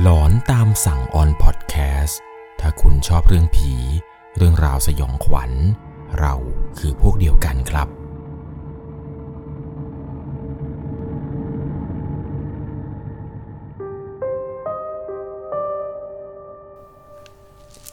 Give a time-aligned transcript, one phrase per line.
[0.00, 2.20] หลอนตามสั่งออนพอดแคสต์
[2.60, 3.72] ถ้าคุณชอบเรื่องผี
[4.36, 5.52] เรื่องราวสยองขวัญ
[6.18, 6.34] เรา
[6.78, 7.88] คือพวกเดียวกันครับ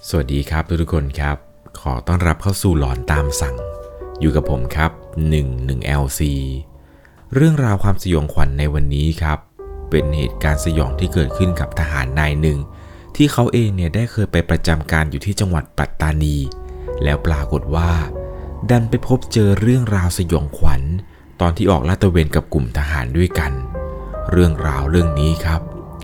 [0.09, 1.37] สวัสดีครับทุกๆคนครับ
[1.79, 3.55] ขอต้อนรับเข้าสู่หลอนตามสั่ง
[4.19, 4.91] อยู่กับผมครับ
[5.31, 6.21] 11LC
[7.35, 9.39] เรื่องราวความสยองขวัญในวันนี้ครับ
[9.91, 12.59] เป็นเหตุการณ์สยองที่เกิดขึ้นกับทหารนายหนึ่ง
[13.15, 16.37] ที่เขาเองเนี่ยได้เคยไปประจำการอยู่ที่จังหวัดปัตตานี
[17.03, 17.91] แล้วปรากฏว่า
[18.69, 20.81] ดันไปพบเจอเรื่องราวสยองขวัญ
[21.41, 23.51] ตอนที่ออกลาดตระเวนกับกลุ่มทหารด้วยกัน
[24.31, 25.61] เรื่องราวเรื่องนี้ครับ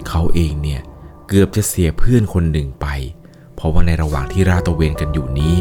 [0.08, 0.82] เขาเองเนี่ย
[1.28, 2.88] เกือบจะเสียเพื่อนคนหนึ่งไป
[3.56, 5.58] เพราะว่าในระหว่างที่ราดตระเวนกันอยู่นี้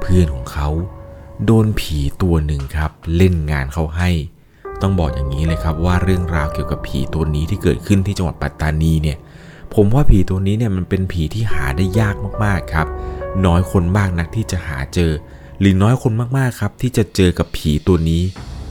[0.00, 0.68] เพื่อนของเขา
[1.44, 4.10] โดนผีตัวหนึ่งครับ เล่นงานเขาให้
[4.84, 9.18] ต้องบอกอย่างนี้เลยครับว่าเรื่องราวเกี่ยวกับผีตัวนี้ที่เกิดขึ้นที่จังหวัดปัตตานีเนี่ย
[9.74, 12.14] ผมว่าผีตัวนี้เนี่ยมันเป็นผีที่หาได้ยาก
[12.44, 12.86] มากๆครับ
[13.46, 15.12] น้อยคนมากนักที่จะหาเจอ
[15.60, 18.22] หรือน้อยคนมากๆครับ ที่จะเจอกับผีตัวนี้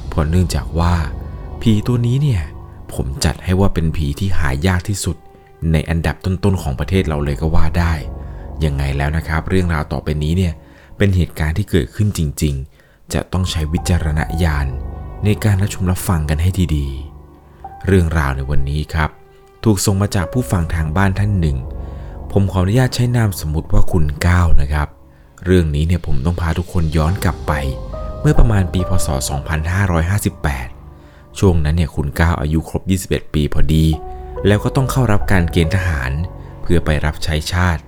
[0.10, 0.94] เพราะเนื่องจากว่า
[1.62, 2.42] ผีตัวนี้เนี่ย
[2.94, 5.18] ผมจัดให้ว่าเป็นผีที่หายากที่สุด
[5.72, 7.94] ในอันดับต้นๆของประเทศเราเลยก็ว่าได้
[8.66, 10.54] ยังไงแล้วนะครับ เรื่องราวต่อไปนี้เนี่ย
[10.98, 14.68] เป็นเหตุการณ์ที่เกิดขึ้นจริง ๆ จะต้องใช้วิจารณญาณ
[15.26, 19.10] ในการรับชมรับฟังกันให้ดีๆ เรื่องราวในวันนี้ครับ
[19.64, 21.58] ถูกส่งมาจากผู้ฟังทางบ้านท่านหนึ่ง
[22.32, 24.88] ผมขออนุญาตใช้นามสมมติว่าคุณก้าวนะครับ
[25.46, 27.54] เรื่องนี้เนี่ยผมต้องพาทุกคนย้อนกลับไป
[28.22, 29.08] เมื่อประมาณปีพศ
[30.24, 33.86] 2558 ช่วงนั้นเนี่ยคุณก้าวอายุครบ 21 ปีพอดี
[34.48, 36.12] แล้วก็ต้องเข้ารับการเกณฑ์ทหาร
[36.62, 37.82] เพื่อไปรับใช้ชาติ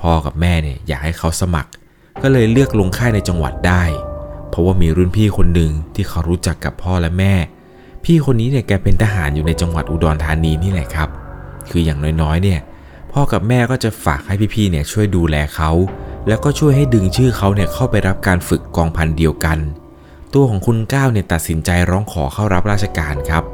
[0.00, 1.70] พ่อกับแม่เนี่ยอยากให้เขาสมัคร
[2.22, 3.84] ก็เลยเลือกลงค่ายในจังหวัดได้
[4.60, 7.34] เพราะว่ามีรุ่นพี่คนหนึ่งที่เขารู้จักกับพ่อและแม่
[8.04, 11.08] พี่คนนี้เนี่ยแกเป็นทหารอยู่ในจังหวัดอุดรธานีนี่แหละครับ
[11.70, 12.60] คืออย่างน้อยๆ เนี่ย
[13.12, 15.70] พ่อกับแม่ก็จะฝากให้พี่ๆเนี่ยช่วยดูแลเขา
[16.28, 19.58] แล้วก็ช่วยให้ดึงชื่อเขาเนี่ยเข้าไปรับการฝึกกองพันเดียวกัน
[20.34, 23.44] ตัวของคุณก้าวเนี่ยตัดสินใจร้องขอเข้ารับราชการครับ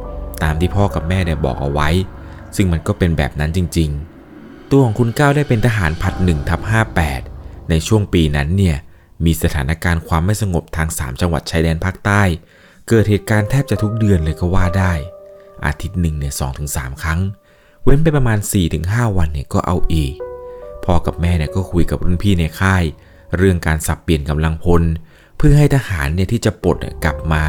[0.43, 1.89] ตามที่พ่อกับแม่เนี่ยบอกเอาไว้
[2.57, 3.91] ซึ่งมันก็เป็นแบบนั้นจริง
[4.31, 6.61] ๆ ตัวของคุณก้าวได้เป็นทหารผัด1ทับ
[7.15, 8.77] 58 ในช่วงปีนั้นเนี่ย
[9.25, 12.23] มีสถานการณ์ความไม่สงบทาง 3 จังหวัดชายแดนภาคใต้
[12.89, 14.93] เกิดเหตุการณ์แทบจะทุกเดือนเลยก็ว่าได้
[15.67, 17.21] อาทิตย์หนึ่งเนี่ยสองถึงสามครั้ง
[17.83, 18.39] เว้นไปประมาณ
[18.79, 20.15] 4-5 วันเนี่ยก็เอาอีก
[20.85, 22.85] พ่อกับแม่เนี่ยก็คุยกับรุ่นพี่ในค่าย
[23.37, 24.83] เรื่องการสับเปลี่ยนกำลังพล
[25.37, 27.45] เพื่อให้ทหารเนี่ยที่จะปลดกลับมา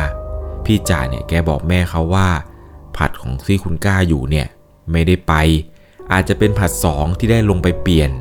[0.66, 2.30] พี่จ่าเนี่ยแกบอกแม่เขาว่า
[2.98, 4.48] ผัดของที่คุณกล้าอยู่เนี่ย
[4.92, 5.34] ไม่ได้ไป
[6.12, 8.12] อาจจะเป็นผัดสองที่ได้ลงไปเปลี่ยน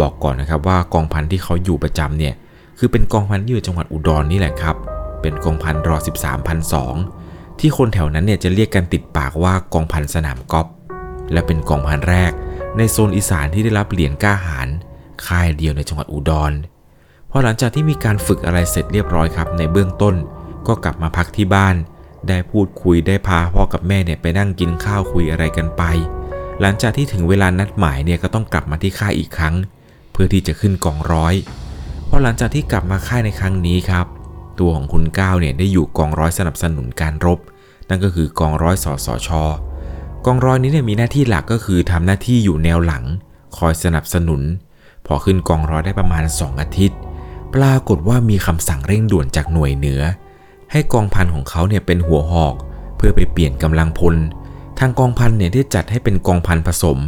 [0.00, 2.34] บอกก่อนนะครับว่ากองพันที่เขาอยู่ประจำเนี่ย
[2.78, 4.76] คือเป็นกองพันที่อยู่จังหวัดอุดรนี่แหละครับ
[5.22, 6.74] เป็นกองพันรอ13พันส
[7.60, 10.66] ที่คนแถวนั้นเนี่ยจะเรียกกันติดปากว่ากองพันสนามกอล์ฟ
[11.32, 12.32] และเป็นกองพันแรก
[12.76, 14.68] ในโซนอีสานที่ได้รับเหรียญก้าหาญ
[15.26, 16.52] ค่ายเดียวในจังหวัดอุดร
[17.30, 20.14] พอหลังจากที่มีการฝึกอะไรเสร็จเรียบร้อยครับ ในเบื้องต้น
[20.66, 21.74] ก็กลับมาพักที่บ้าน
[22.28, 25.82] ได้พูดคุยได้พาพ่อกับแม่เนี่ยไปนั่งกินข้าวคุยอะไรกันไป
[26.60, 29.54] หลังจากที่ถึงเวลานัดหมายเนี่ยก็ต้องกลับมาที่ค่ายอีกครั้ง
[30.12, 31.34] เพื่อที่จะขึ้นกองร้อย
[32.08, 34.06] พอหลังจากที่กลับมาค่ายในครั้งนี้ครับ
[34.58, 37.38] ตัวของคุณก้าวเนี่ยได้อยู่กองร้อยสนับสนุนการรบ
[37.88, 39.28] นั่นก็คือกองร้อยสสช
[40.26, 43.04] กองร้อยนี้เนี่ยมีหน้าที่หลักก็คือทำหน้าที่อยู่แนวหลัง
[43.56, 44.42] คอยสนับสนุน
[45.06, 46.98] พอขึ้นกองร้อยได้ประมาณ 2 อาทิตย์
[47.54, 50.02] ปรากฏว่ามีคำสั่งเร่งด่วนจากหน่วยเหนือ
[50.72, 52.54] ให้กองพันของเขาเนี่ยเป็นหัวหอก
[52.96, 54.14] เพื่อไปเปลี่ยนกำลังพล
[54.78, 56.98] ทางกองพันเนี่ยได้จัดให้เป็นกองพันผสม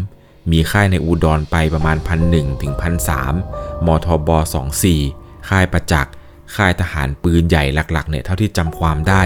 [0.51, 3.35] มีค่ายในอุดรไปประมาณพันหนึ่งถึงพันสาม
[3.87, 4.31] มทบ
[4.89, 6.13] 24ค่ายประจักษ์
[6.57, 9.23] ค่ายทหารปืนใหญ่หลักๆเนี่ยเท่าที่จำความได้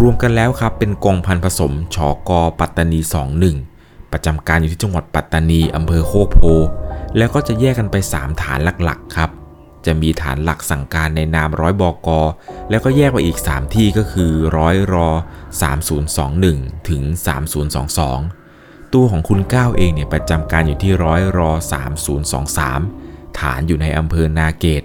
[0.00, 3.00] รวมกันแล้วครับเป็นกองพันผสมชอกอปัตตานี
[3.54, 6.40] 21 ประจำการอยู่ที่จังหวัดปัตตานีอำเภอโคกโพ
[7.16, 9.30] แล้วก็จะแยกกันไป 3 ฐานหลักๆครับ
[9.86, 12.20] จะมีฐานหลักสั่งการในนามร้อยบอกอ
[12.70, 15.08] แล้วก็แยกไปอีก 3 ที่ก็คือร้อยรอ
[15.98, 17.02] 3021 ถึง
[17.98, 18.47] 3022
[18.94, 21.50] ตัวของคุณก้าวเองเนี่ยประจำการอยู่ที่ร้อยรอ
[22.44, 24.82] 3023 ฐานอยู่ในอำเภอนาเกต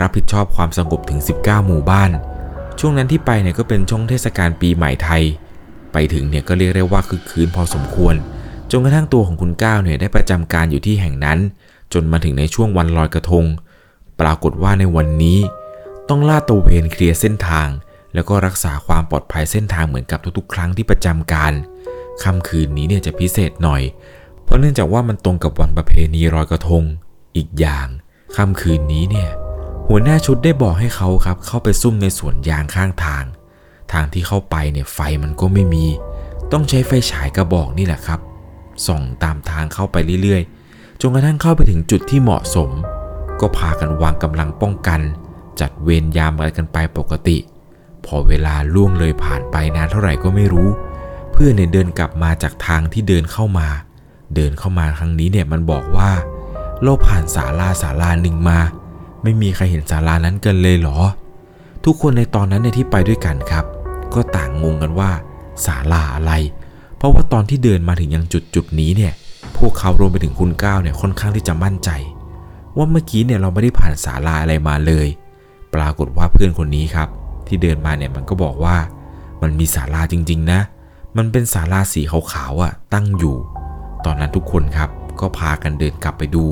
[0.00, 2.10] รับผิดชอบความสงบถึง 19 หมู่บ้าน
[2.80, 5.22] ช่วงนั้นที่ไปเนี่ยก็เป็นช่วงเทศกาลปีใหม่ไทย
[5.92, 8.14] ไปถึงเนี่ยก็เรียกได้ว่าคือคืนพอสมควร
[8.70, 11.38] จนกระทั่งตัวของคุณก้าวเนี่ยได้ประจำการอยู่ที่แห่งนั้น
[11.92, 13.44] จนมาถึงในช่วงวันลอยกระทง
[14.20, 15.38] ปรากฏว่าในวันนี้
[16.08, 17.68] ต้องลาดตระเวนเคลียร์เส้นทาง
[18.14, 21.52] แล้วก็รักษาความปลอดภัยเส้นทางเหมือนกับทุกๆ ครั้งที่ประจำการ
[22.22, 23.82] ค่ำคืนนี้เนี่ยจะพิเศษหน่อย
[24.44, 26.82] เพราะเนื่องจากว่ามันตรงกับวันประเพณีลอยกระทง
[27.36, 27.86] อีกอย่าง
[28.36, 29.30] ค่ำคืนนี้เนี่ย
[29.88, 33.24] หัวหน้าชุดได้บอกให้เขาครับ เข้าไปซุ่มในสวนยางข้างทาง
[33.92, 35.86] ทางที่เข้าไปเนี่ยไฟมันก็ไม่มี
[36.52, 38.20] ต้องใช้ไฟฉายกระบอกนี่แหละครับ
[38.86, 42.70] ส่องตามทางเข้าไปเรื่อยๆ จนกระทั่งเข้าไปถึงจุดที่เหมาะสม
[43.40, 45.00] ก็พากันวางกำลังป้องกัน
[45.60, 47.38] จัดเวรยามอะไรกันไปปกติ
[48.04, 50.68] พอเวลาล่วงเลยผ่านไปนานเท่าไหร่ก็ไม่รู้
[51.34, 53.68] เพื่อนเนี่ยเดินกลับมาจากทางที่เดินเข้ามา
[54.34, 56.10] เดินเข้ามาครั้งนี้เนี่ยมันบอกว่า
[56.82, 58.58] เราผ่านศาลาศาลาหนึ่งมา
[59.22, 60.98] ไม่มีใครเห็นศาลานั้นกันเลยเหรอ
[61.84, 63.64] ทุกคนในตอนนั้นเนี่ยที่ไปด้วยกันครับ
[64.14, 65.10] ก็ต่างงงกันว่า
[65.66, 66.32] ศาลาอะไร
[66.96, 69.12] เพราะว่าตอนที่เดินมาถึงยังจุดจุดนี้เนี่ย
[69.56, 71.90] พวกเขารวมไปถึงคุณก้าวเนี่ยค่อนข้างที่จะมั่นใจ
[72.76, 75.06] ว่าเมื่อกี้เนี่ยเราไม่ได้ผ่านศาลาอะไรมาเลย
[75.74, 77.08] ปรากฏว่าเพื่อนคนนี้ครับ
[77.46, 78.76] ที่เดินมาเนี่ยมันก็บอกว่า
[79.42, 80.60] มันมีศาลาจริง ๆ นะ
[81.16, 82.02] มันเป็นศาลาสี
[82.32, 83.36] ขาวๆอะตั้งอยู่
[84.04, 84.90] ตอนนั้นทุกคนครับ
[85.20, 86.44] ก็พากันเดินกลับไปดู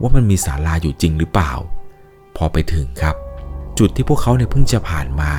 [0.00, 1.52] ว่ามันมีศาลาอยู่จริงหรือเปล่า
[2.36, 3.16] พอไปถึงครับ
[3.78, 5.32] จุดที่พวกเขาเนี่ยเพิ่งจะผ่านมา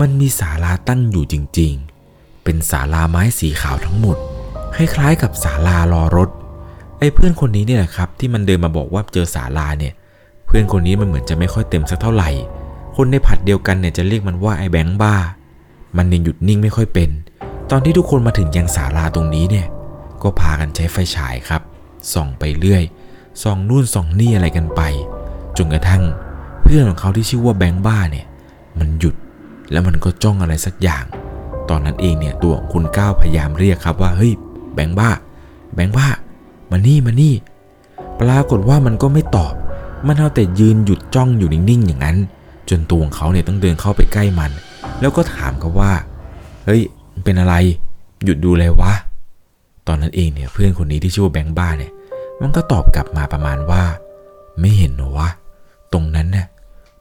[0.00, 1.72] มันมีศาลาตั้งอยู่จริง
[2.08, 4.16] ๆ เป็นศาลาไม้สีขาวทั้งหมด
[4.74, 6.28] คล้ายๆกับศาลารอรถ
[6.98, 9.92] ไอ้เพื่อนคนนี้เนี่ยแหละครับที่มันเดินมาบอกว่าเจอศาลาเนี่ย
[10.46, 12.30] เพื่อนคนนี้มันเหมือนจะไม่ค่อยเต็มสักเท่าไหร่
[12.96, 15.14] คนในผัดเดียวกันเนี่ยจะเรียกมันว่าไอ้แบงค์บ้า
[15.96, 17.10] มันยังหยุดนิ่งไม่ค่อยเป็น
[17.70, 19.66] ตอนที่ทุกคนมาถึงยังศาลาตรงนี้เนี่ย
[20.22, 21.62] ก็พากันใช้ไฟฉายครับ
[22.12, 22.82] ส่องไปเรื่อย
[23.42, 24.82] ส่องนู่นส่องนี่อะไรกันไป
[25.56, 26.02] จนกระทั่ง
[26.62, 28.26] เพื่อนของเขาที่ชื่อว่าแบงค์บ้าเนี่ย
[28.78, 29.14] มันหยุด
[29.70, 31.04] แล้วมันก็จ้องอะไรสักอย่าง
[31.68, 34.32] ตอนนั้นเองเนี่ยตัวของคุณก้าวพยายามเรียกครับว่าเฮ้ย
[34.74, 35.10] แบงค์บ้า
[35.74, 36.08] แบงค์บ้า
[36.70, 37.34] มานี่มานี่
[38.20, 39.54] ปรากฏว่ามันก็ไม่ตอบ
[40.06, 42.16] มันเอาแต่ยืนหยุดจ้องอยู่นิ่งๆอย่างนั้น
[42.70, 44.50] จนตัวของเขาเนี่ยต้องเดินเข้าไปใกล้มัน
[45.00, 45.92] แล้วก็ถามเขาว่า
[46.66, 46.82] เฮ้ย
[47.28, 47.56] เป็นอะไร
[48.24, 48.92] หยุดดูเลยวะ
[49.86, 51.92] ตอนนั้นเองเนี่ยเพื่อนคนนี้ที่ชื่อว่าแบงค์บ้าเนี่ย
[52.40, 53.82] มันก็ตอบกลับมาประมาณว่า
[54.60, 55.28] ไม่เห็นหรอวะ
[55.92, 56.46] ตรงนั้นน่ะ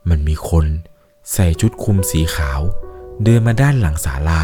[0.09, 0.65] มันมีคน
[1.33, 2.59] ใส่ชุดคลุมสีขาว
[3.24, 4.41] เดินมาด้านหลังศาลา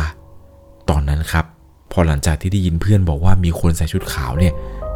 [0.90, 1.46] ตอนนั้นครับ
[1.92, 4.54] พอหลังจากที่ได้ยินเพื่อนบอกว่ามีคนใส่ชุดขาวเนี่ย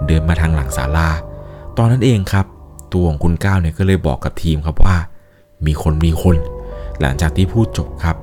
[0.08, 1.10] เดินมาทางหลังศาลา
[1.78, 2.46] ตอนนั้นเองครับ
[2.94, 4.98] ตัวของคุณก้าวเนี่ยก็เลยบอกกับทีมครับว่า
[5.66, 6.36] มีคนมีคน
[7.02, 8.18] หลังจากที่พูดจบครับ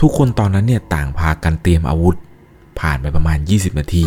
[0.00, 2.16] ทุกคนตอนนั้นเนี่ยต่างพากันเตรียมอาวุธ
[2.80, 4.04] ผ่านไปประมาณ 20 นาที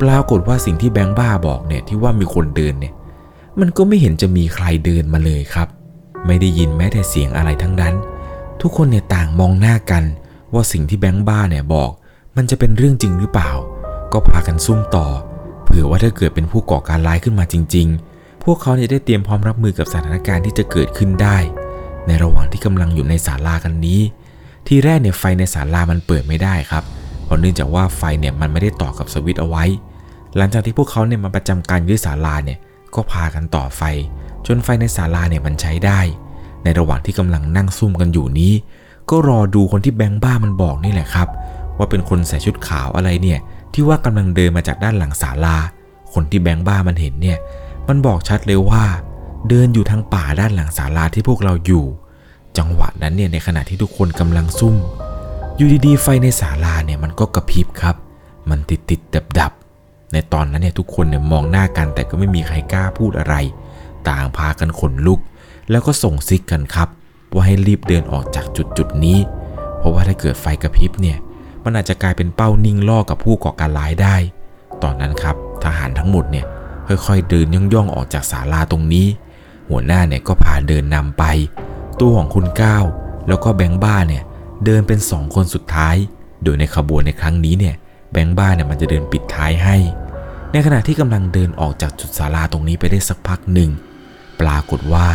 [0.00, 2.94] ปรากฏว่าสิ่งที่แบงค์บ้าบอกเนี่ยที่ว่ามีคนเดินเนี่ย
[3.60, 5.68] มันก็ไม่เห็นจะมีใครเดินมาเลยครับ
[6.26, 7.94] ไม่ได้ยินแม้แต่เสียงอะไรทั้งนั้น
[8.60, 10.04] ทุกคนเนี่ยต่างมองหน้ากัน
[10.54, 11.90] ว่าสิ่งที่แบงค์บ้าเนี่ยบอก
[12.36, 13.50] มันจะเป็นเรื่องจริงหรือเปล่า
[14.12, 15.06] ก็พากันซุ่มต่อ
[15.64, 17.86] เผื่อว่าถ้าเกิดเป็นผู้ก่อการร้ายขึ้นมาจริง
[18.16, 21.36] ๆ พวกเขาเนี่ยได้เตรียมพร้อมรับมือกับสถานการณ์ที่จะเกิดขึ้นได้
[22.06, 24.00] ในระหว่างที่กำลังอยู่ในศาลากันนี้
[24.66, 26.84] ทีแรกเนี่ยไฟในศาลามันเปิดไม่ได้ครับ
[27.24, 29.64] เพราะเนื่องจากว่าไฟเนี่ยมันไม่ได้ต่อกับสวิตช์เอาไว้
[30.36, 32.58] หลังจากที่พวกเขาเนี่ยมาประจำการยู่ศาลาเนี่ย
[32.94, 33.82] ก็พากันต่อไฟ
[34.46, 36.00] จนไฟในศาลาเนี่ยมันใช้ได้
[36.64, 38.52] ในระหว่างที่กำลังนั่งซุ่มกันอยู่นี้
[39.10, 41.28] ก็รอดูคนที่แบงค์บ้ามันบอกนี่แหละครับ
[41.76, 43.38] ว่าเป็นคนใส่ชุดขาวอะไรเนี่ย
[43.72, 45.56] ที่ว่ากำลังเดินมาจากด้านหลังศาลา
[46.12, 47.38] คนที่แบงค์บ้ามันเห็นเนี่ย
[47.88, 48.84] มันบอกชัดเลยว่า
[49.48, 51.84] เดินอยู่ทางป่าด้านหลังศาลาที่พวกเราอยู่
[52.58, 54.76] จังหวะนั้นเนี่ยในขณะที่ทุกคนกำลังซุ่ม
[55.56, 57.96] อยู่ดีๆ ไฟในศาลาเนี่ยมันก็กระพริบครับ
[58.50, 59.52] มันติดติดดับดับ
[60.12, 63.34] ในตอนนั้นเนี่ยทุกคนเนี่ยมองหน้ากันแต่ก็ไม่มีใครกล้าพูดอะไร
[64.08, 65.20] ต่างพากันขนลุก
[65.70, 66.88] แล้วก็ส่งซิกกันครับ
[67.32, 69.18] ว่าให้รีบเดินออกจากจุดจุดนี้
[69.78, 71.18] เพราะว่าถ้าเกิดไฟกระพริบเนี่ย
[71.64, 74.16] มันอาจจะกลายเป็นเป้านิ่งล่อกับผู้ก่อการร้ายได้
[74.82, 76.46] ตอนนั้นครับทหารทั้งหมดเนี่ย
[76.86, 79.06] ค่อยๆเดินย่องๆออกจากศาลาตรงนี้
[79.70, 81.24] หัวหน้าเนี่ยก็พาเดินนำไป
[82.00, 82.84] ตัวของคุณก้าว
[83.28, 84.22] แล้วก็แบงค์บ้าเนี่ย
[84.64, 85.96] เดินเป็นสองคนสุดท้าย
[86.42, 87.74] โดยในขบวนในครั้งนี้เนี่ย
[88.12, 89.76] แบงค์บ้าเนี่ยมันจะเดินปิดท้ายให้
[90.52, 93.70] ในขณะที่กำลังเดินออกจากจุดศาลาตรงนี้ไปได้สักพักหนึ่ง
[94.40, 95.08] ปรากฏว่า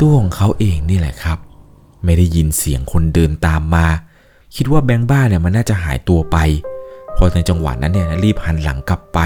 [0.00, 1.38] ตัวของเขาเองนี่แหละครับ
[2.04, 3.86] ไม่ได้ยินเสียงคนเดินตามมา
[4.56, 6.36] คิดว่าแบงค์บ้าเนี่ยมันน่าจะหายตัวไป
[7.16, 9.18] พอในจังหวะนั้นเนี่ยรีบหันหลังกลับไป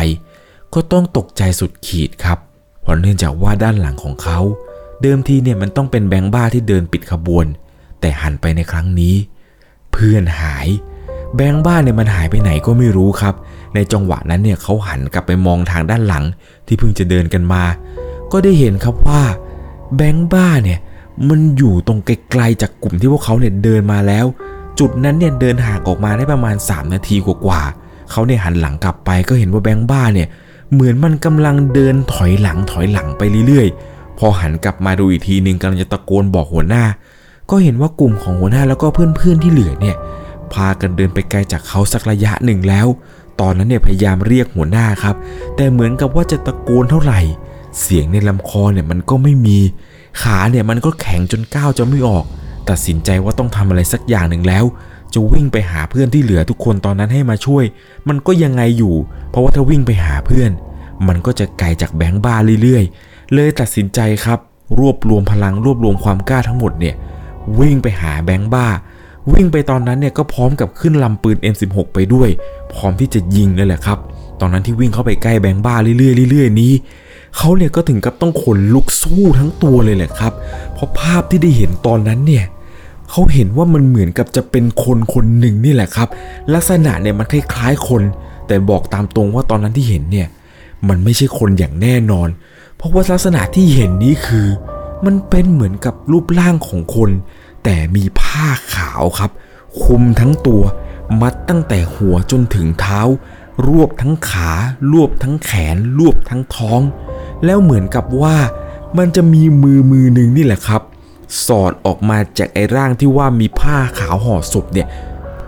[0.74, 2.38] ก็ต้องตกใจสุดขีดครับ
[2.82, 4.38] เพราะเนื่องจากว่าด้านหลังของเขา
[5.02, 7.46] เดิมทีเนี่ยมันต้องเป็นแบงค์บ้าที่เดินปิดขบวน
[8.00, 9.14] แต่หันไปในครั้งนี้
[9.92, 10.68] เพื่อนหาย
[11.36, 13.34] แบงค์บ้าเนี่ยมันหายไปไหนก็ไม่รู้ครับ
[13.74, 16.24] ในจังหวะนั้นเนี่ยเขาหันกลับไปมองทางด้านหลัง
[16.66, 17.62] ที่เพิ่งจะเดินกันมา
[18.32, 19.22] ก็ได้เห็นครับว่า
[19.96, 20.78] แบงค์บ้าเนี่ย
[21.28, 24.26] มันอยู่ตรงไกลๆจากกลุ่มที่พวกเขาเนี่ยเดินมาแล้ว
[24.78, 30.28] จุดนั้นเนี่ยเดินห่างออกมาได้ประมาณ 3 นาทีกว่าๆเขาเนี่ยหันหลังกลับไปก็เห็นว่าแบงค์บ้าเนี่ย
[30.72, 36.84] เหมือนมันกำลังเดินถอยหลังถอยหลังไปเรื่อยๆ พอหันกลับมาดูอีกทีหนึ่งกำลังจะตะโกนบอกหัวหน้า
[37.50, 39.96] ก็เห็นว่ากลุ่มของหัวหน้าแล้วก็เพื่อนๆที่เหลือเนี่ย
[40.52, 42.86] พากันเดินไปไกลจากเขาสักระยะหนึ่งแล้ว
[43.40, 45.16] ตอนนั้นเนี่ยพยายามเรียกหัวหน้าครับ
[45.56, 47.20] แต่เหมือนกับว่าจะตะโกนเท่าไหร่
[47.80, 49.58] เสียงในลำคอเนี่ยมันก็ไม่มี
[50.22, 52.24] ขาเนี่ยมันก็แข็งจนก้าวจะไม่ออก
[52.68, 54.64] ตัดสินใจว่าต้องทำอะไรสักอย่างหนึ่งแล้ว
[55.14, 57.64] จะวิ่งไปหาเพื่อนที่เหลือทุกคนตอนนั้นให้มาช่วย
[58.08, 58.94] มันก็ยังไงอยู่
[59.30, 60.50] เพราะว่าถ้าวิ่งไปหาเพื่อน
[61.08, 62.84] มันก็จะไกลจากแบงค์บ้าเรื่อย
[63.32, 64.38] เลยตัดสินใจครับ
[64.78, 66.94] รวบรวมพลังรวบรวมความกล้าทั้งหมดเนี่ย
[67.58, 68.66] วิ่งไปหาแบงค์บ้า
[69.32, 72.28] วิ่งไปตอนนั้นเนี่ยก็พร้อมกับขึ้นลำปืน M16 ไปด้วย
[72.74, 73.98] พร้อมที่จะยิงเลยแหละครับ
[74.40, 76.72] ตอนนั้นที่วิ่งเข้าไปใกล้แบงค์บ้าเรื่อยๆเรื่อยๆนี้
[77.36, 80.32] เขาเนี่ยก็ถึงกับต้องขนลุกสู้ทั้งตัวเลยแหละครับ
[80.72, 82.44] เพราะภาพที่ได้เห็นตอนนั้นเนี่ย
[83.10, 86.08] เขาเห็นว่ามันเหมือนกับจะเป็นคนคนหนึ่งนี่แหละครับ
[86.54, 88.02] ลักษณะเนี่ยมันคล้ายๆคน
[88.46, 90.28] แต่บอกตามตรงว่าตอนนั้นที่เห็นเนี่ย
[90.88, 92.28] มันไม่ใช่คนอย่างแน่นอน
[92.76, 94.48] เพราะว่าลักษณะที่เห็นนี้คือ
[95.06, 97.10] มันเป็นเหมือนกับรูปร่างของคน
[97.64, 99.30] แต่มีผ้าขาวครับ
[99.82, 100.62] คุมทั้งตัว
[101.20, 103.00] มัดตั้งแต่หัวจนถึงเท้า
[103.66, 104.50] รวบทั้งขา
[104.92, 106.80] รวบทั้งแขน รวบทั้งท้อง
[107.44, 108.36] แล้วเหมือนกับว่า
[108.98, 110.82] มันจะมีมือมือหนึ่งนี่แหละครับ
[111.46, 114.88] สอดออกมาจากไอ้ร่างที่ว่ามีผ้าขาวห่อศพเนี่ย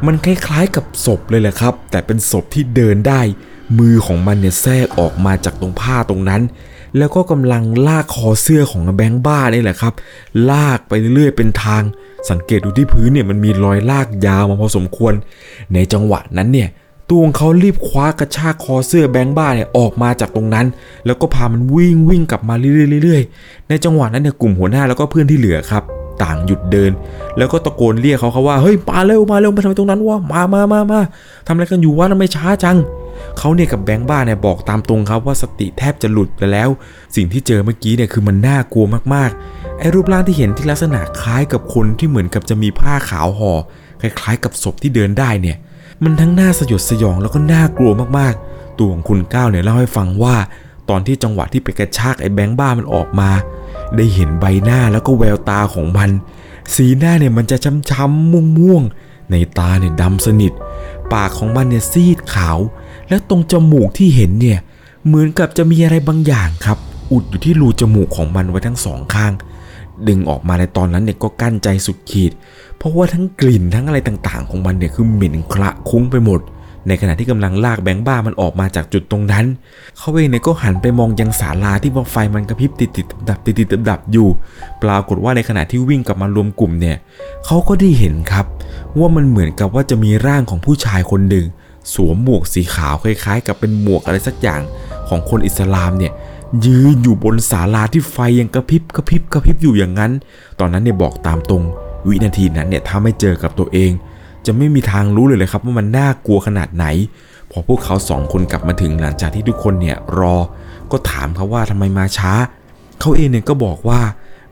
[0.07, 3.21] มันคล้ายๆกับศพเลยแหละครับ แต่เป็นศพที่เดินได้
[3.79, 6.43] มือของมันเนี่ยแทรกออกมาจากตรงผ้าตรงนั้น
[6.99, 9.93] แล้วก็กำลังลากคอเสื้อของแบงค์บ้านี่แหละครับ
[10.51, 11.83] ลากไปเรื่อยๆเป็นทาง
[12.31, 15.13] สังเกตดูที่พื้นเนี่ยมันมีรอยลากยาวมาพอสมควร
[15.75, 16.69] ในจังหวะนั้นเนี่ย
[17.09, 20.67] ตัวของเขารีบคว้ากระชากคอเสื้อแบงค์บ้าเนี่ยออกมาจากตรงนั้น
[21.07, 25.83] แล้วก็พามันวิ่งวิ่งกลับมาเรื่อยๆๆในจังหวะนั้นเนี่ยกลุ่มหัวหน้าแล้วก็เพื่อนที่เหลือครับ
[26.23, 26.91] ต่างหยุดเดิน
[27.39, 31.01] แล้วก็ตะโกนเรียกเขาเขาว่าเฮ้ยมาเร็วมาเร็วมาทำไมตรงนั้นวะมามามามา
[31.47, 32.77] ทำอะไรกันอยู่วะทำไมช้าจัง
[33.39, 36.69] เขาเนี่ยกับแบงค์บ้าเนี่ยบอกตามตรงครับว่าสติแทบจะหลุดไปแล้ว
[37.17, 38.85] สิ่งที่เจอเมื่อกี้เนี่ยคือมันน่ากลัว
[39.15, 43.53] มากๆไอ้รูปร่างที่เห็นที่ลักษณะคล้ายกับคนที่เหมือนกับจะมีผ้าขาวห่อ
[44.01, 45.57] คล้ายๆ กับศพที่เดินได้เนี่ย
[46.05, 50.37] มันทั้งน่าสยดสยองแล้วก็น่ากลัวมากๆ ตัวของคุณก้าวเนี่ยเล่าให้ฟังว่า
[50.89, 53.31] ตอนที่จังหวะที่ไปกระชากไอ้แบงค์บ้ามันออกมา
[53.97, 56.11] ได้เห็นใบหน้าแล้วก็แววตาของมัน
[56.75, 57.57] สีหน้าเนี่ยมันจะ
[57.91, 60.53] ช้ำๆม่วงๆในตาเนี่ยดำสนิท
[61.13, 62.59] ปากของมันเนี่ยซีดขาว
[63.09, 64.59] และตรงจมูกที่เห็นเนี่ย
[65.07, 66.79] เหมือนกับจะมีอะไรบางอย่างครับ
[67.13, 69.33] อุดอยู่ที่รูจมูกของมันไว้ทั้งสองข้าง
[70.09, 72.33] ดึงออกมาในตอนนั้นเนี่ยก็กั้นใจสุดขีด
[72.77, 76.41] เพราะว่าทั้งกลิ่นทั้งอะไรต่างๆ ของมันเนี่ยคือเหม็นคละคุ้งไปหมด
[76.89, 79.47] ในขณะที่กำลังลากแบงค์บ้ามันออกมาจากจุดตรงนั้น
[79.99, 84.29] เขาเองเนี่ยก็หันไปมองยังศาลาที่ว่าไฟมันกระพริบติดติดดับติดติดดับดับอยู่
[84.83, 86.97] ปรากฏว่าในขณะที่วิ่งกลับมารวมกลุ่มเนี่ย
[87.47, 88.47] เขาก็ได้เห็นครับ
[88.99, 91.47] ว่ามันเหมือนกับว่าจะมีร่างของผู้ชายคนหนึ่ง
[91.95, 94.61] สวมหมวกสีขาวคล้ายๆ กับเป็นหมวกอะไรสักอย่าง
[95.09, 96.13] ของคนอิสลามเนี่ย
[96.67, 100.13] ยืนอยู่บนศาลาที่ไฟยังกระพริบกระพริบกระพริบอยู่อย่างนั้น
[100.61, 101.63] ตอนนั้นเนี่ยบอกตามตรง
[102.07, 103.91] วินาทีนั้นเนี่ยถ้าไม่เจอกับตัวเอง
[104.47, 106.87] จะไม่มีทางรู้เลยเลยครับว่ามันน่ากลัวขนาดไหน
[107.51, 110.37] พอพวกเขาสองคนกลับมาถึงหลังจากที่ทุกคนเนี่ยรอ
[110.91, 112.33] ก็ถามเขาว่าทำไมมาช้า
[113.01, 114.01] เขาเองเนี่ยก็บอกว่า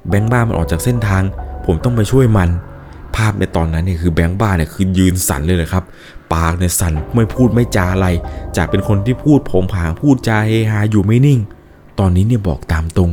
[0.09, 1.23] แบงค์บ้ามันออกจากเส้นทาง
[1.67, 2.51] ผมต้องไปช่วยมัน
[3.17, 5.85] ภาพในตอนนั้นเนี่ยคือแบงค์บ้าเนี่ยคือยืนสั่นเลยเลยครับ
[6.35, 8.09] ปากเนี่ยสั่นไม่พูดไม่จาอะไร
[8.57, 11.41] จากเป็นคนที่พูดผงผางพูดจาเฮฮาอยู่ไม่นิ่ง
[11.99, 13.11] ตอนนี้เนี่ยบอกตามตรง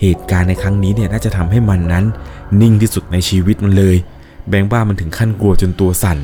[0.00, 2.04] เหตุการณ์ในครั้งนี้เนี่ยน่าจะทำให้มันนั้น
[2.60, 3.96] นิ่งที่สุดในชีวิตมันเลย
[4.48, 6.18] แบงบ้ามันถึงขั้นกลัวจนตัวสั่น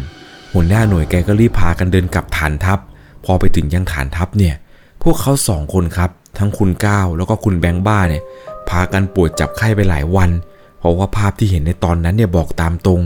[0.53, 2.79] หัวหน้าหน่วยแกก็รีบพากันเดินกลับฐานทัพ
[3.25, 4.55] พอไปถึงยังฐานทัพเนี่ย
[5.03, 8.23] พวกเขาสองคนครับ ทั้งคุณก้าวแล้วก็คุณแบงบ้าเนี่ย
[8.69, 10.31] พากันปวดจับไข้ไปหลายวัน
[10.79, 13.01] เพราะว่าภาพที่เห็นในตอนนั้นเนี่ยบอกตามตรง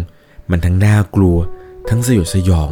[0.51, 1.37] มันทั้งน่ากลัว
[1.89, 2.71] ทั้งสยดสยอง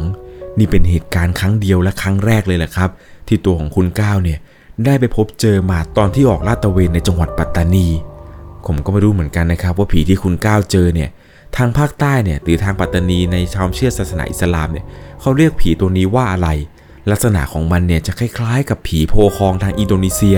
[0.59, 2.89] นี่เป็นเหตุการณ์ครั้งเดียวและครั้งแรกเลยแหละครับ
[3.27, 4.39] ที่ตัวของคุณก้าวเนี่ย
[4.85, 7.87] ได้ไปพบเจอมาตอนที่ออกลาดตระเวนในจังหวัดปัตตานี
[8.65, 11.09] ผมก็ไม่รู้เหมือนกันนะครับ ว่าผีที่คุณก้าวเจอเนี่ย
[11.57, 14.85] ทางภาคใต้เนี่ยหรือทางปัตตานีในชาวเชื่อศาสนาอิสลามเนี่ย
[15.21, 16.49] เขาเรียกผีตัวนี้ว่าอะไร
[17.11, 20.37] ลักษณะของมันเนี่ยจะคล้ายๆ กับผีโพคองทางอินโดนีเซีย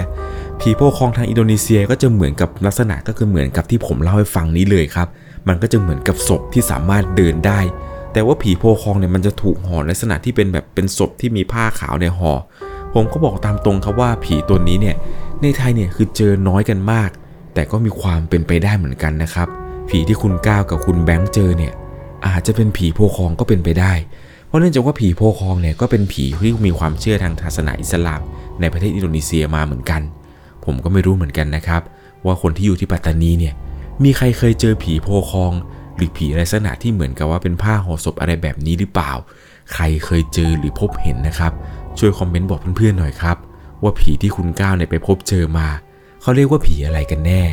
[0.60, 5.08] ผีโพคองทางอินโดนีเซียก็จะเหมือนกับลักษณะก็คือเหมือนกับที่ผมเล่าให้ฟังนี้เลยครับ
[5.48, 7.60] มันก็จะเหมือนกับศพที่สามารถเดินได้
[8.13, 12.32] แต่ว่าผีโพคองเนี่ยมันจะถูกห่อลักษณะที่เป็นแบบเป็นศพที่มีผ้าขาวในห่อ
[12.94, 14.96] ผมก็บอกตามตรงครับว่าผีตัวนี้เนี่ย
[15.42, 17.10] ในไทยเนี่ยคือเจอน้อยกันมาก
[17.54, 19.48] แต่ก็มีความเป็นไปได้เหมือนกันนะครับ
[19.89, 21.74] ผีที่คุณก้าวกับคุณแบงค์เจอเนี่ย
[22.28, 23.94] อาจจะเป็นผีโพคองก็เป็นไปได้
[24.48, 28.22] เพราะเนื่องจากว่าผีโพคองเนี่ยก็เป็นผีที่มีความเชื่อทางศาสนาอิสลาม
[28.60, 30.01] ในประเทศอินโดนีเซียมาเหมือนกัน
[30.66, 31.82] ผมก็ไม่รู้เหมือนกันนะครับ
[32.25, 33.54] ว่าคนที่อยู่ที่ปัตตานีเนี่ย
[34.04, 35.51] มีใครเคยเจอผีโพคอง
[36.00, 39.12] หรือผีลักษณะที่เหมือนกับว่าเป็นผ้าห่อศพอะไรแบบนี้หรือเปล่า
[39.74, 41.51] ใครเคยเจอหรือพบเห็นนะครับ
[42.00, 43.38] ช่วยคอมเมนต์บอกเพื่อนๆหน่อยครับ
[43.84, 45.68] ว่าผีที่คุณก้าวเนี่ยไปพบเจอมา
[46.22, 47.44] เขาเรียกว่าผีอะไรกันแน่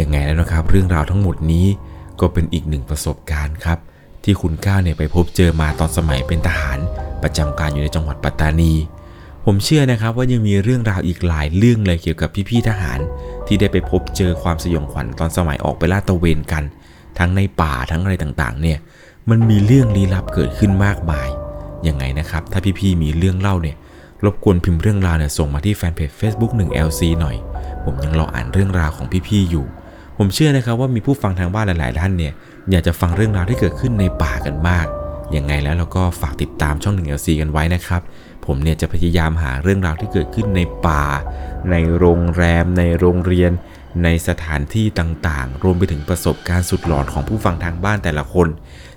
[0.00, 1.66] ยังไงแล้วนะครับ เรื่องราวทั้งหมดนี้
[2.20, 3.78] ก็เป็นอีกหนึ่งประสบการณ์ครับ
[4.24, 6.78] ที่คุณก้าวเนี่ยไปพบเจอมาตอนสมัยเป็นทหาร
[7.22, 8.72] ประจำการอยู่ในจังหวัดปัตตานี
[9.44, 12.98] ผมเชื่อนะครับว่ายังมีเรื่องราวอีกหลายเรื่องเลยเกี่ยวกับพี่ๆทหาร
[13.46, 16.64] ที่ได้ไปพบเจอความสยองขวัญตอนสมัยออกไปลาดตระเวนกัน
[17.18, 18.78] ทั้งในป่าทั้งอะไรต่างๆ เนี่ย
[19.30, 21.28] มันมีเรื่องลี้ลับเกิดขึ้นมากมาย
[21.88, 23.76] ยังไงนะครับ ถ้าพี่ๆมีเรื่องเล่าเนี่ย
[24.24, 27.36] รบกวนพิมพ์เรื่องราวเนี่ยส่งมาที่แฟนเพจ Facebook 1LC หน่อย
[27.84, 29.64] ผมยังรออ่านเรื่องราวของพี่ๆอยู่
[30.18, 32.32] ผมเชื่อนะครับว่ามีผู้ฟังทางบ้านหลาย ๆ ท่านเนี่ย
[32.70, 34.86] อยากจะฟังเรื่องราวที่เกิดขึ้นในป่ากันมาก
[35.36, 38.02] ยังไงแล้วเราก็ฝากติดตามช่อง 1LC กันไว้นะครับ
[38.46, 41.04] ผมเนี่ยจะพยายามหาเรื่องราวที่เกิดขึ้นในป่า
[41.70, 43.52] ในโรงแรม ในโรงเรียน
[44.02, 48.48] ในสถานที่ต่างๆ รวมไปถึงประสบการณ์สุดหลอนของผู้ฟังทางบ้านแต่ละคน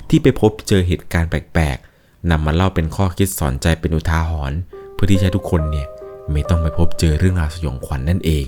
[0.10, 4.58] ที่ไปพบเจอเหตุการณ์แปลกๆนำมาเล่าเป็นข้อคิดสอนใจเป็นอุทาหรณ์
[4.94, 5.88] เพื่อที่จะทุกคนเนี่ย
[6.32, 8.46] ไม่ต้องไปพบเจอเรื่องราวสยองขวัญนนั่นเอง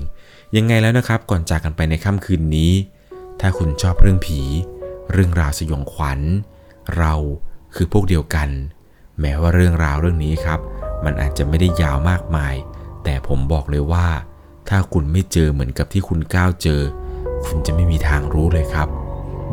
[0.55, 2.71] ยังไงแล้วนะครับก่อนจากกันไปในค่ำคืนนี้
[3.39, 4.39] ถ้าคุณชอบเรื่องผี
[5.11, 6.19] เรื่องราวสยองขวัญ
[6.97, 7.13] เรา
[7.75, 8.49] คือพวกเดียวกัน
[9.19, 10.59] แม้ว่าเรื่องราวเรื่องนี้ครับ
[11.05, 12.55] มันอาจจะไม่ได้ยาวมากมาย
[13.03, 14.07] แต่ผมบอกเลยว่า
[14.69, 16.81] ถ้าคุณไม่เจอเหมือนกับที่คุณก้าวเจอ
[17.45, 18.89] คุณจะไม่มีทางรู้เลยครับ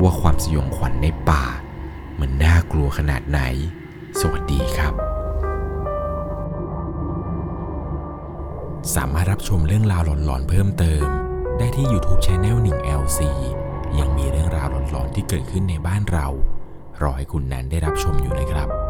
[0.02, 1.44] ว่าความสยองขวัญในป่า
[2.20, 3.40] มันน่ากลัวขนาดไหน
[4.20, 4.94] สวัสดีครับ
[8.94, 11.04] สามารถรับชมเรื่องราวหลอนๆเพิ่มเติม
[11.58, 13.20] ได้ที่ YouTube Channel 1 LC
[13.98, 16.26] ยังมีเรื่องราวหลอนๆที่เกิดขึ้นในบ้านเรา
[17.02, 18.85] รอให้คุณนั้นได้รับชมอยู่นะครับ